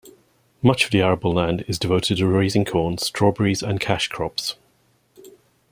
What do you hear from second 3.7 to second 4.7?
cash crops.